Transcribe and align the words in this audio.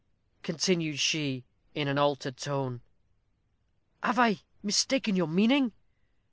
continued 0.41 0.97
she 0.99 1.43
in 1.75 1.87
an 1.87 1.99
altered 1.99 2.35
tone, 2.35 2.81
"have 4.01 4.17
I 4.17 4.41
mistaken 4.63 5.15
your 5.15 5.27
meaning? 5.27 5.73